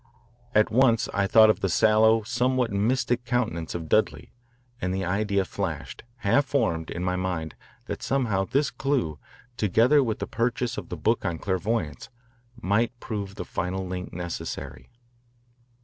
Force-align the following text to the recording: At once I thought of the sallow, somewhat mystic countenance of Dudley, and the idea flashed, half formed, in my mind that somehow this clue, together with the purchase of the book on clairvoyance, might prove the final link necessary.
At 0.55 0.71
once 0.71 1.07
I 1.13 1.27
thought 1.27 1.51
of 1.51 1.59
the 1.59 1.69
sallow, 1.69 2.23
somewhat 2.23 2.71
mystic 2.71 3.23
countenance 3.23 3.75
of 3.75 3.87
Dudley, 3.87 4.33
and 4.81 4.91
the 4.95 5.05
idea 5.05 5.45
flashed, 5.45 6.01
half 6.15 6.45
formed, 6.45 6.89
in 6.89 7.03
my 7.03 7.15
mind 7.15 7.53
that 7.85 8.01
somehow 8.01 8.45
this 8.45 8.71
clue, 8.71 9.19
together 9.57 10.03
with 10.03 10.17
the 10.17 10.25
purchase 10.25 10.75
of 10.75 10.89
the 10.89 10.97
book 10.97 11.23
on 11.23 11.37
clairvoyance, 11.37 12.09
might 12.59 12.99
prove 12.99 13.35
the 13.35 13.45
final 13.45 13.85
link 13.85 14.11
necessary. 14.11 14.89